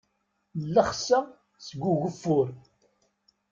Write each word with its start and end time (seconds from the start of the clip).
Llexseɣ 0.65 1.25
seg 1.65 1.81
ugeffur. 1.91 2.47